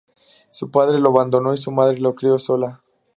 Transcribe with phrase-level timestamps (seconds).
[0.49, 2.81] Su padre lo abandonó y su madre lo crio sola.